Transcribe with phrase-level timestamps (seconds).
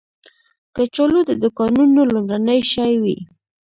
[0.75, 3.17] کچالو د دوکانونو لومړنی شی وي